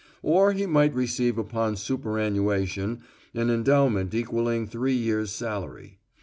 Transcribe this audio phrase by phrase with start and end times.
[0.23, 3.01] Or he might receive, upon superannuation,
[3.35, 5.99] an endowment equaling three years' salary.